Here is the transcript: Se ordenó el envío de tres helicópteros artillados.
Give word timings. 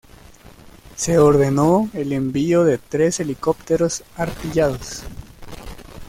Se 0.95 1.19
ordenó 1.19 1.91
el 1.93 2.11
envío 2.11 2.63
de 2.63 2.79
tres 2.79 3.19
helicópteros 3.19 4.01
artillados. 4.17 5.03